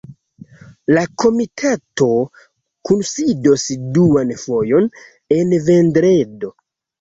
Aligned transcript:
La 0.97 1.01
komitato 1.23 2.07
kunsidos 2.89 3.67
duan 3.99 4.33
fojon 4.45 4.89
en 5.39 5.55
vendredo. 5.69 6.53